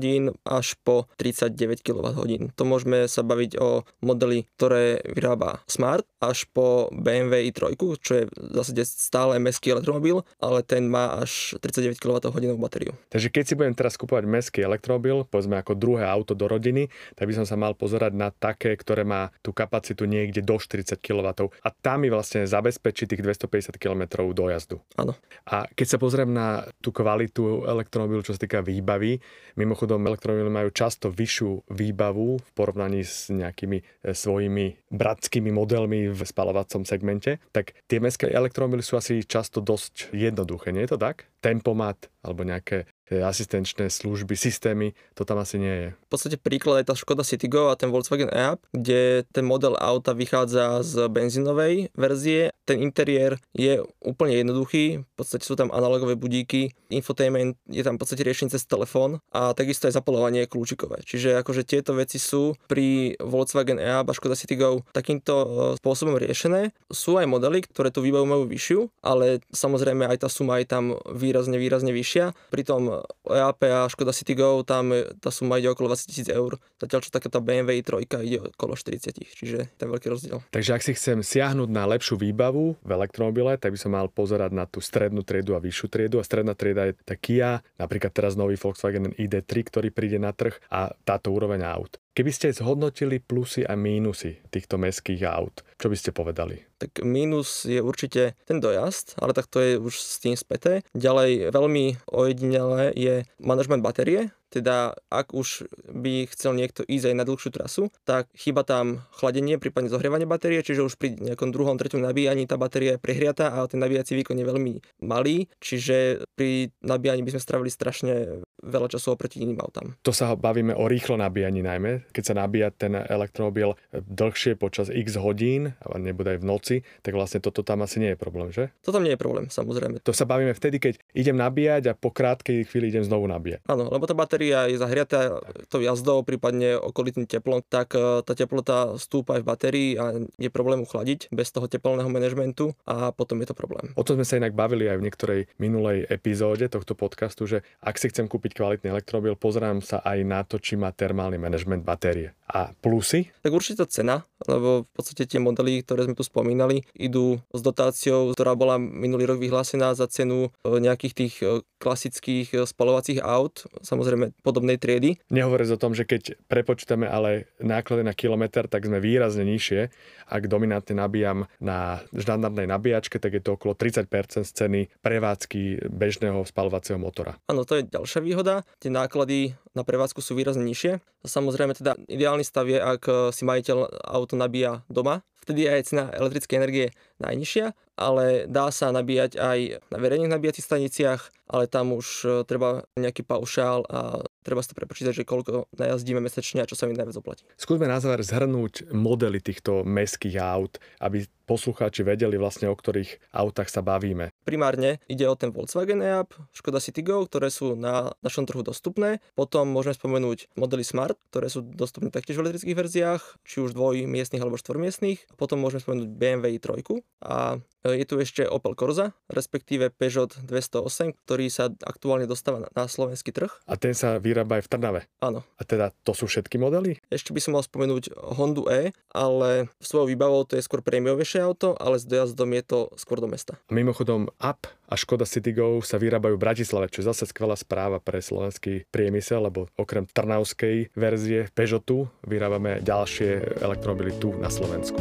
až 0.49 0.67
po 0.81 1.05
39 1.21 1.85
kWh. 1.85 2.49
To 2.57 2.63
môžeme 2.65 3.05
sa 3.05 3.21
baviť 3.21 3.61
o 3.61 3.85
modeli, 4.01 4.49
ktoré 4.57 5.05
vyrába 5.05 5.61
Smart, 5.69 6.09
až 6.17 6.49
po 6.49 6.89
BMW 6.89 7.53
i3, 7.53 7.77
čo 8.01 8.11
je 8.17 8.23
v 8.25 8.53
zásade 8.57 8.81
stále 8.89 9.37
mestský 9.37 9.77
elektromobil, 9.77 10.25
ale 10.41 10.65
ten 10.65 10.89
má 10.89 11.21
až 11.21 11.53
39 11.61 12.01
kWh 12.01 12.57
batériu. 12.57 12.97
Takže 13.13 13.29
keď 13.29 13.43
si 13.45 13.53
budem 13.53 13.77
teraz 13.77 13.93
kupovať 13.93 14.25
mestský 14.25 14.65
elektromobil, 14.65 15.29
povedzme 15.29 15.61
ako 15.61 15.77
druhé 15.77 16.09
auto 16.09 16.33
do 16.33 16.49
rodiny, 16.49 16.89
tak 17.13 17.29
by 17.29 17.37
som 17.37 17.45
sa 17.45 17.61
mal 17.61 17.77
pozerať 17.77 18.17
na 18.17 18.33
také, 18.33 18.73
ktoré 18.73 19.05
má 19.05 19.29
tú 19.45 19.53
kapacitu 19.53 20.09
niekde 20.09 20.41
do 20.41 20.57
40 20.57 20.97
kW. 20.97 21.29
A 21.61 21.69
tam 21.69 22.01
mi 22.01 22.09
vlastne 22.09 22.49
zabezpečí 22.49 23.05
tých 23.05 23.21
250 23.21 23.77
km 23.77 24.25
dojazdu. 24.33 24.81
Áno. 24.97 25.13
A 25.45 25.69
keď 25.77 25.87
sa 25.93 25.97
pozriem 26.01 26.33
na 26.33 26.38
tú 26.79 26.89
kvalitu 26.93 27.65
elektromobilu, 27.65 28.21
čo 28.23 28.35
sa 28.35 28.41
týka 28.41 28.59
výbavy. 28.63 29.17
Mimochodom, 29.55 30.03
elektromobily 30.05 30.51
majú 30.51 30.69
často 30.71 31.11
vyššiu 31.11 31.71
výbavu 31.71 32.39
v 32.39 32.49
porovnaní 32.55 33.01
s 33.03 33.31
nejakými 33.31 33.77
e, 33.79 33.83
svojimi 34.13 34.89
bratskými 34.91 35.51
modelmi 35.51 36.11
v 36.11 36.21
spalovacom 36.21 36.83
segmente. 36.83 37.39
Tak 37.51 37.75
tie 37.87 37.99
mestské 37.99 38.29
elektromobily 38.29 38.83
sú 38.85 38.99
asi 38.99 39.23
často 39.23 39.59
dosť 39.63 40.13
jednoduché, 40.15 40.71
nie 40.71 40.85
je 40.85 40.95
to 40.95 40.99
tak? 40.99 41.27
Tempomat 41.39 42.11
alebo 42.19 42.43
nejaké 42.43 42.89
asistenčné 43.11 43.89
služby, 43.89 44.37
systémy, 44.37 44.93
to 45.17 45.25
tam 45.25 45.41
asi 45.41 45.57
nie 45.57 45.75
je. 45.75 45.89
V 45.97 46.09
podstate 46.13 46.37
príklad 46.37 46.85
je 46.85 46.89
tá 46.89 46.95
Škoda 46.95 47.25
Citigo 47.25 47.73
a 47.73 47.77
ten 47.77 47.89
Volkswagen 47.89 48.29
e 48.29 48.55
kde 48.71 49.25
ten 49.33 49.45
model 49.45 49.73
auta 49.77 50.13
vychádza 50.13 50.85
z 50.85 51.09
benzínovej 51.09 51.89
verzie. 51.97 52.53
Ten 52.65 52.85
interiér 52.85 53.41
je 53.53 53.81
úplne 54.05 54.37
jednoduchý, 54.37 55.01
v 55.01 55.15
podstate 55.17 55.41
sú 55.41 55.57
tam 55.57 55.73
analogové 55.73 56.13
budíky, 56.13 56.73
infotainment 56.93 57.57
je 57.65 57.81
tam 57.81 57.97
v 57.97 58.01
podstate 58.05 58.21
riešenie 58.21 58.53
cez 58.53 58.65
telefón 58.69 59.21
a 59.33 59.57
takisto 59.57 59.89
aj 59.89 59.97
zapalovanie 59.97 60.45
kľúčikové. 60.45 61.01
Čiže 61.01 61.41
akože 61.41 61.65
tieto 61.65 61.97
veci 61.97 62.21
sú 62.21 62.53
pri 62.69 63.17
Volkswagen 63.17 63.81
e 63.81 63.89
a 63.89 64.05
Škoda 64.05 64.37
Citigo 64.37 64.85
takýmto 64.93 65.33
e, 65.33 65.47
spôsobom 65.81 66.17
riešené. 66.17 66.73
Sú 66.89 67.17
aj 67.17 67.29
modely, 67.29 67.65
ktoré 67.65 67.89
tú 67.93 68.01
výbavu 68.05 68.25
majú 68.25 68.43
vyššiu, 68.49 68.89
ale 69.01 69.41
samozrejme 69.53 70.05
aj 70.09 70.25
tá 70.25 70.29
suma 70.29 70.61
je 70.61 70.67
tam 70.69 70.97
výrazne, 71.09 71.57
výrazne 71.57 71.93
vyššia. 71.93 72.53
Pritom 72.53 72.98
EAP 73.25 73.61
a 73.69 73.89
Škoda 73.91 74.15
Citigo, 74.15 74.61
tam 74.63 74.93
tá 75.19 75.29
suma 75.29 75.59
ide 75.59 75.69
okolo 75.71 75.91
20 75.93 76.09
tisíc 76.09 76.27
eur, 76.29 76.57
zatiaľ 76.79 76.99
čo 77.03 77.09
taká 77.09 77.27
tá 77.27 77.43
BMW 77.43 77.81
i3 77.83 78.05
ide 78.23 78.39
okolo 78.41 78.73
40, 78.77 79.15
čiže 79.15 79.59
je 79.69 79.85
veľký 79.85 80.07
rozdiel. 80.09 80.39
Takže 80.49 80.71
ak 80.75 80.85
si 80.85 80.91
chcem 80.95 81.19
siahnuť 81.25 81.69
na 81.69 81.89
lepšiu 81.89 82.15
výbavu 82.19 82.79
v 82.79 82.91
elektromobile, 82.91 83.57
tak 83.57 83.75
by 83.75 83.79
som 83.79 83.93
mal 83.93 84.07
pozerať 84.07 84.51
na 84.53 84.69
tú 84.69 84.79
strednú 84.79 85.25
triedu 85.25 85.57
a 85.57 85.63
vyššiu 85.63 85.87
triedu 85.89 86.15
a 86.21 86.27
stredná 86.27 86.53
trieda 86.53 86.87
je 86.89 86.93
tá 87.01 87.17
Kia, 87.17 87.59
napríklad 87.81 88.13
teraz 88.13 88.37
nový 88.37 88.55
Volkswagen 88.55 89.11
ID3, 89.17 89.51
ktorý 89.67 89.89
príde 89.89 90.21
na 90.21 90.31
trh 90.31 90.55
a 90.69 90.93
táto 91.03 91.33
úroveň 91.33 91.65
aut. 91.65 91.97
Keby 92.13 92.31
ste 92.35 92.51
zhodnotili 92.51 93.23
plusy 93.23 93.63
a 93.63 93.79
mínusy 93.79 94.43
týchto 94.51 94.75
mestských 94.75 95.23
aut, 95.23 95.63
čo 95.79 95.87
by 95.87 95.95
ste 95.95 96.11
povedali? 96.11 96.68
Tak 96.79 97.03
mínus 97.03 97.67
je 97.67 97.83
určite 97.83 98.39
ten 98.47 98.63
dojazd, 98.63 99.19
ale 99.19 99.35
tak 99.35 99.51
to 99.51 99.59
je 99.59 99.75
už 99.75 99.93
s 99.99 100.23
tým 100.23 100.39
späté. 100.39 100.81
Ďalej 100.95 101.51
veľmi 101.51 102.07
ojedinelé 102.07 102.95
je 102.95 103.27
manažment 103.43 103.83
batérie, 103.83 104.31
teda 104.49 104.97
ak 105.13 105.37
už 105.37 105.69
by 105.93 106.25
chcel 106.33 106.57
niekto 106.57 106.81
ísť 106.81 107.13
aj 107.13 107.15
na 107.15 107.25
dlhšiu 107.25 107.49
trasu, 107.53 107.83
tak 108.01 108.25
chyba 108.33 108.65
tam 108.65 109.05
chladenie, 109.13 109.61
prípadne 109.61 109.93
zohrievanie 109.93 110.25
batérie, 110.25 110.65
čiže 110.65 110.89
už 110.89 110.97
pri 110.97 111.21
nejakom 111.21 111.53
druhom, 111.53 111.77
treťom 111.77 112.01
nabíjaní 112.01 112.49
tá 112.49 112.57
batéria 112.57 112.97
je 112.97 113.03
prehriatá 113.03 113.53
a 113.53 113.69
ten 113.69 113.77
nabíjací 113.77 114.17
výkon 114.17 114.41
je 114.41 114.49
veľmi 114.49 114.73
malý, 115.05 115.45
čiže 115.61 116.25
pri 116.33 116.73
nabíjaní 116.81 117.21
by 117.21 117.37
sme 117.37 117.45
stravili 117.45 117.69
strašne 117.69 118.41
veľa 118.59 118.89
času 118.91 119.13
oproti 119.13 119.39
iným 119.39 119.61
autám. 119.61 119.95
To 120.03 120.11
sa 120.11 120.33
bavíme 120.33 120.73
o 120.75 120.89
rýchlo 120.89 121.15
nabíjaní 121.15 121.61
najmä. 121.63 122.09
Keď 122.11 122.23
sa 122.25 122.35
nabíja 122.35 122.73
ten 122.73 122.97
elektromobil 122.97 123.77
dlhšie 123.93 124.57
počas 124.57 124.89
x 124.89 125.15
hodín, 125.21 125.77
nebude 125.93 126.35
aj 126.35 126.39
v 126.41 126.49
noci, 126.49 126.68
tak 127.01 127.13
vlastne 127.17 127.41
toto 127.41 127.65
tam 127.65 127.81
asi 127.81 127.97
nie 127.97 128.13
je 128.13 128.17
problém, 128.19 128.49
že? 128.53 128.69
To 128.85 128.93
tam 128.93 129.05
nie 129.05 129.13
je 129.15 129.19
problém, 129.19 129.49
samozrejme. 129.49 130.01
To 130.05 130.13
sa 130.13 130.29
bavíme 130.29 130.53
vtedy, 130.53 130.77
keď 130.77 130.93
idem 131.17 131.35
nabíjať 131.37 131.83
a 131.89 131.93
po 131.97 132.13
krátkej 132.13 132.69
chvíli 132.69 132.93
idem 132.93 133.05
znovu 133.05 133.25
nabíjať. 133.25 133.65
Áno, 133.65 133.89
lebo 133.89 134.05
tá 134.05 134.13
batéria 134.13 134.69
je 134.69 134.77
zahriatá 134.77 135.41
tou 135.71 135.81
jazdou, 135.81 136.21
prípadne 136.21 136.77
okolitým 136.77 137.25
teplom, 137.25 137.65
tak 137.65 137.97
e, 137.97 138.21
tá 138.25 138.33
teplota 138.37 138.99
stúpa 139.01 139.37
aj 139.37 139.41
v 139.41 139.49
batérii 139.49 139.89
a 139.97 140.19
je 140.37 140.49
problém 140.51 140.83
uchladiť 140.83 141.31
bez 141.33 141.49
toho 141.49 141.65
teplného 141.71 142.07
manažmentu 142.11 142.75
a 142.83 143.15
potom 143.15 143.39
je 143.41 143.47
to 143.49 143.55
problém. 143.55 143.91
O 143.95 144.03
tom 144.03 144.19
sme 144.19 144.27
sa 144.27 144.37
inak 144.37 144.53
bavili 144.57 144.91
aj 144.91 144.97
v 144.99 145.05
niektorej 145.07 145.41
minulej 145.61 146.05
epizóde 146.11 146.67
tohto 146.67 146.93
podcastu, 146.93 147.47
že 147.47 147.63
ak 147.79 147.95
si 147.95 148.11
chcem 148.11 148.27
kúpiť 148.27 148.57
kvalitný 148.59 148.91
elektromobil, 148.91 149.39
pozerám 149.39 149.79
sa 149.79 150.03
aj 150.03 150.19
na 150.27 150.43
to, 150.43 150.59
či 150.59 150.75
má 150.75 150.91
termálny 150.91 151.39
manažment 151.39 151.85
batérie. 151.85 152.35
A 152.49 152.73
plusy? 152.73 153.29
Tak 153.45 153.53
určite 153.53 153.85
cena, 153.85 154.25
lebo 154.49 154.83
v 154.83 154.91
podstate 154.97 155.29
tie 155.29 155.37
modely, 155.37 155.85
ktoré 155.85 156.09
sme 156.09 156.17
tu 156.17 156.25
spomínali, 156.25 156.49
idú 156.97 157.39
s 157.55 157.61
dotáciou, 157.63 158.35
ktorá 158.35 158.57
bola 158.57 158.75
minulý 158.75 159.29
rok 159.29 159.39
vyhlásená 159.39 159.95
za 159.95 160.09
cenu 160.11 160.49
e, 160.65 160.79
nejakých 160.81 161.13
tých 161.15 161.33
e, 161.39 161.63
klasických 161.79 162.67
spalovacích 162.67 163.23
aut, 163.23 163.63
samozrejme 163.79 164.35
podobnej 164.43 164.75
triedy. 164.75 165.15
Nehovoriac 165.31 165.79
o 165.79 165.81
tom, 165.81 165.95
že 165.95 166.03
keď 166.03 166.35
prepočítame 166.51 167.07
ale 167.07 167.47
náklady 167.63 168.03
na 168.03 168.11
kilometr, 168.11 168.67
tak 168.67 168.83
sme 168.83 168.99
výrazne 168.99 169.47
nižšie. 169.47 169.87
Ak 170.27 170.51
dominantne 170.51 170.99
nabíjam 170.99 171.47
na 171.63 172.03
štandardnej 172.11 172.67
nabíjačke, 172.67 173.17
tak 173.17 173.39
je 173.39 173.41
to 173.41 173.55
okolo 173.55 173.73
30% 173.79 174.43
z 174.43 174.51
ceny 174.51 174.81
prevádzky 174.99 175.87
bežného 175.87 176.43
spalovacieho 176.43 176.99
motora. 176.99 177.39
Áno, 177.47 177.63
to 177.63 177.79
je 177.79 177.87
ďalšia 177.87 178.19
výhoda. 178.19 178.67
Tie 178.83 178.91
náklady 178.91 179.55
na 179.71 179.87
prevádzku 179.87 180.19
sú 180.19 180.35
výrazne 180.35 180.67
nižšie. 180.67 180.99
Samozrejme 181.23 181.75
teda 181.75 181.95
ideálny 182.11 182.43
stav 182.43 182.67
je, 182.67 182.79
ak 182.79 183.31
si 183.31 183.43
majiteľ 183.47 184.03
auto 184.07 184.35
nabíja 184.35 184.83
doma, 184.91 185.23
vtedy 185.49 185.65
aj 185.65 185.81
cena 185.89 186.03
elektrickej 186.13 186.57
energie 186.61 186.85
najnižšia, 187.19 187.75
ale 187.99 188.47
dá 188.47 188.71
sa 188.71 188.95
nabíjať 188.95 189.35
aj 189.35 189.59
na 189.91 189.97
verejných 189.99 190.31
nabíjacích 190.31 190.63
staniciach, 190.63 191.21
ale 191.51 191.67
tam 191.67 191.91
už 191.91 192.07
e, 192.23 192.27
treba 192.47 192.87
nejaký 192.95 193.27
paušál 193.27 193.83
a 193.91 194.23
treba 194.45 194.63
si 194.63 194.71
to 194.71 194.79
prepočítať, 194.79 195.11
že 195.11 195.27
koľko 195.27 195.67
najazdíme 195.75 196.23
mesačne 196.23 196.63
a 196.63 196.69
čo 196.69 196.79
sa 196.79 196.87
mi 196.87 196.95
najviac 196.95 197.19
oplatí. 197.19 197.43
Skúsme 197.59 197.91
na 197.91 197.99
záver 197.99 198.23
zhrnúť 198.23 198.93
modely 198.95 199.43
týchto 199.43 199.83
mestských 199.83 200.39
aut, 200.39 200.79
aby 201.03 201.27
poslucháči 201.49 202.05
vedeli 202.05 202.37
vlastne, 202.37 202.69
o 202.69 202.77
ktorých 202.77 203.33
autách 203.33 203.73
sa 203.73 203.81
bavíme. 203.81 204.29
Primárne 204.45 205.01
ide 205.09 205.25
o 205.25 205.33
ten 205.33 205.49
Volkswagen 205.49 206.05
e-up, 206.05 206.37
Škoda 206.53 206.77
Citigo, 206.77 207.25
ktoré 207.25 207.49
sú 207.49 207.73
na 207.73 208.13
našom 208.21 208.45
trhu 208.45 208.61
dostupné. 208.61 209.17
Potom 209.33 209.65
môžeme 209.73 209.97
spomenúť 209.97 210.53
modely 210.53 210.85
Smart, 210.85 211.17
ktoré 211.33 211.49
sú 211.49 211.65
dostupné 211.65 212.13
taktiež 212.13 212.37
v 212.37 212.45
elektrických 212.45 212.77
verziách, 212.77 213.23
či 213.41 213.65
už 213.65 213.73
dvojmiestných 213.73 214.45
alebo 214.45 214.61
štvormiestných. 214.61 215.33
Potom 215.41 215.57
môžeme 215.57 215.81
spomenúť 215.81 216.09
BMW 216.13 216.61
i3 216.61 217.01
a 217.19 217.59
e, 217.83 217.99
je 217.99 218.05
tu 218.07 218.15
ešte 218.19 218.47
Opel 218.47 218.75
Corsa, 218.79 219.11
respektíve 219.27 219.91
Peugeot 219.91 220.31
208, 220.47 221.19
ktorý 221.27 221.51
sa 221.51 221.67
aktuálne 221.83 222.23
dostáva 222.23 222.71
na 222.71 222.87
slovenský 222.87 223.35
trh. 223.35 223.51
A 223.67 223.75
ten 223.75 223.91
sa 223.91 224.17
vyrába 224.17 224.59
aj 224.59 224.63
v 224.67 224.71
Trnave. 224.71 225.01
Áno. 225.19 225.43
A 225.59 225.63
teda 225.67 225.91
to 226.07 226.15
sú 226.15 226.31
všetky 226.31 226.55
modely? 226.55 227.03
Ešte 227.11 227.35
by 227.35 227.39
som 227.43 227.59
mal 227.59 227.63
spomenúť 227.63 228.15
Hondu 228.39 228.71
E, 228.71 228.95
ale 229.11 229.67
svojou 229.83 230.07
výbavou 230.07 230.47
to 230.47 230.55
je 230.55 230.63
skôr 230.63 230.79
prémiovejšie 230.79 231.43
auto, 231.43 231.75
ale 231.75 231.99
s 231.99 232.07
dojazdom 232.07 232.55
je 232.55 232.63
to 232.63 232.79
skôr 232.95 233.19
do 233.19 233.27
mesta. 233.27 233.59
Mimochodom, 233.67 234.31
Up 234.39 234.71
a 234.87 234.95
Škoda 234.95 235.27
Citigo 235.27 235.83
sa 235.83 235.99
vyrábajú 235.99 236.39
v 236.39 236.43
Bratislave, 236.47 236.87
čo 236.87 237.03
je 237.03 237.09
zase 237.11 237.27
skvelá 237.27 237.59
správa 237.59 237.99
pre 237.99 238.23
slovenský 238.23 238.87
priemysel, 238.89 239.43
lebo 239.43 239.67
okrem 239.75 240.07
trnavskej 240.07 240.95
verzie 240.95 241.51
Peugeotu 241.51 242.07
vyrábame 242.23 242.79
ďalšie 242.79 243.59
elektromobily 243.59 244.15
tu 244.17 244.33
na 244.39 244.47
Slovensku. 244.47 244.97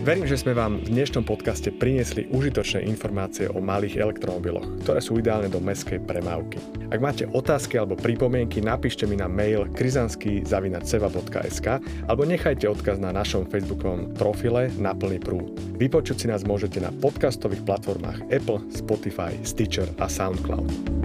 Verím, 0.00 0.24
že 0.24 0.40
sme 0.40 0.56
vám 0.56 0.80
v 0.80 0.96
dnešnom 0.96 1.28
podcaste 1.28 1.68
priniesli 1.68 2.24
užitočné 2.32 2.88
informácie 2.88 3.52
o 3.52 3.60
malých 3.60 4.00
elektromobiloch, 4.00 4.80
ktoré 4.80 4.96
sú 4.96 5.20
ideálne 5.20 5.52
do 5.52 5.60
meskej 5.60 6.00
premávky. 6.00 6.56
Ak 6.88 7.04
máte 7.04 7.28
otázky 7.28 7.76
alebo 7.76 8.00
pripomienky, 8.00 8.64
napíšte 8.64 9.04
mi 9.04 9.20
na 9.20 9.28
mail 9.28 9.68
krizansky.seva.sk 9.76 11.68
alebo 12.08 12.22
nechajte 12.24 12.64
odkaz 12.64 12.96
na 12.96 13.12
našom 13.12 13.44
facebookovom 13.44 14.16
profile 14.16 14.72
na 14.80 14.96
plný 14.96 15.20
prúd. 15.20 15.52
Vypočuť 15.76 16.24
si 16.24 16.32
nás 16.32 16.48
môžete 16.48 16.80
na 16.80 16.88
podcastových 16.96 17.60
platformách 17.68 18.24
Apple, 18.32 18.64
Spotify, 18.72 19.36
Stitcher 19.44 19.92
a 20.00 20.08
SoundCloud. 20.08 20.96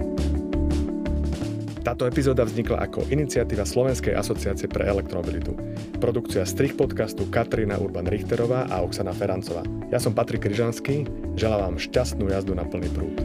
Táto 1.86 2.02
epizóda 2.02 2.42
vznikla 2.42 2.82
ako 2.82 3.06
iniciatíva 3.14 3.62
Slovenskej 3.62 4.18
asociácie 4.18 4.66
pre 4.66 4.90
elektromobilitu. 4.90 5.54
Produkcia 6.06 6.46
strich 6.46 6.78
podcastu 6.78 7.26
Katrina 7.26 7.82
Urban-Richterová 7.82 8.70
a 8.70 8.78
Oksana 8.86 9.10
Ferancová. 9.10 9.66
Ja 9.90 9.98
som 9.98 10.14
Patrik 10.14 10.46
Kryžanský, 10.46 11.02
želám 11.34 11.74
vám 11.74 11.76
šťastnú 11.82 12.30
jazdu 12.30 12.54
na 12.54 12.62
plný 12.62 12.86
prúd. 12.94 13.18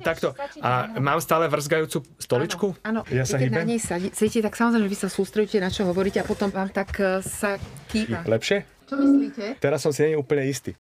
Takto. 0.00 0.32
A 0.64 0.96
mám 0.96 1.20
stále 1.20 1.44
vrzgajúcu 1.52 2.00
stoličku? 2.16 2.72
Áno, 2.88 3.04
Ja 3.12 3.28
sa 3.28 3.36
keď 3.36 3.52
hýbem? 3.52 3.60
na 3.60 3.68
nej 3.68 3.80
sedíte, 3.84 4.40
tak 4.48 4.56
samozrejme 4.56 4.88
vy 4.88 4.96
sa 4.96 5.12
sústredíte 5.12 5.60
na 5.60 5.68
čo 5.68 5.84
hovoríte 5.84 6.16
a 6.16 6.24
potom 6.24 6.48
vám 6.48 6.72
tak 6.72 6.96
eh, 7.04 7.20
sa 7.20 7.60
kýva. 7.92 8.24
Lepšie? 8.24 8.64
Čo 8.88 8.96
myslíte? 8.96 9.60
Teraz 9.60 9.84
som 9.84 9.92
si 9.92 10.08
nie 10.08 10.16
úplne 10.16 10.48
istý. 10.48 10.72